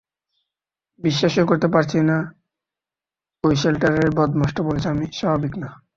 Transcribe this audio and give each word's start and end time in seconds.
বিশ্বাসই 1.01 1.45
করতে 1.45 1.67
পারছি 1.73 1.97
না 2.09 2.17
ওই 3.43 3.55
শেল্টারের 3.55 4.09
বদমাশটা 4.17 4.61
বলেছে 4.63 4.87
আমি 4.89 5.05
স্বাভাবিক 5.19 5.53
না। 5.57 5.69